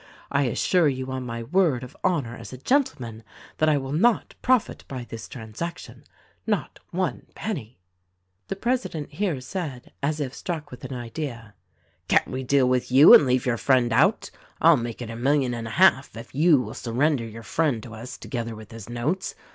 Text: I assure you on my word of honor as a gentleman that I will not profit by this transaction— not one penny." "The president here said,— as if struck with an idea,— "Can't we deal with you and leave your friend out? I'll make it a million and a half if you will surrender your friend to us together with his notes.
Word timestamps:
I 0.31 0.45
assure 0.45 0.89
you 0.89 1.11
on 1.11 1.27
my 1.27 1.43
word 1.43 1.83
of 1.83 1.95
honor 2.03 2.35
as 2.35 2.51
a 2.51 2.57
gentleman 2.57 3.21
that 3.59 3.69
I 3.69 3.77
will 3.77 3.91
not 3.91 4.33
profit 4.41 4.83
by 4.87 5.03
this 5.07 5.27
transaction— 5.29 6.03
not 6.57 6.79
one 6.89 7.27
penny." 7.35 7.77
"The 8.47 8.55
president 8.55 9.11
here 9.13 9.39
said,— 9.41 9.91
as 10.01 10.19
if 10.19 10.33
struck 10.33 10.71
with 10.71 10.83
an 10.85 10.93
idea,— 10.95 11.53
"Can't 12.07 12.29
we 12.29 12.41
deal 12.43 12.67
with 12.67 12.91
you 12.91 13.13
and 13.13 13.27
leave 13.27 13.45
your 13.45 13.57
friend 13.57 13.93
out? 13.93 14.31
I'll 14.59 14.75
make 14.75 15.03
it 15.03 15.11
a 15.11 15.15
million 15.15 15.53
and 15.53 15.67
a 15.67 15.77
half 15.77 16.17
if 16.17 16.33
you 16.33 16.59
will 16.59 16.73
surrender 16.73 17.23
your 17.25 17.43
friend 17.43 17.83
to 17.83 17.93
us 17.93 18.17
together 18.17 18.55
with 18.55 18.71
his 18.71 18.89
notes. 18.89 19.35